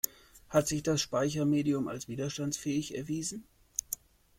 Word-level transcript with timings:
Hat 0.49 0.67
sich 0.67 0.81
das 0.81 0.99
Speichermedium 0.99 1.87
als 1.87 2.07
widerstandsfähig 2.07 2.95
erwiesen? 2.95 3.43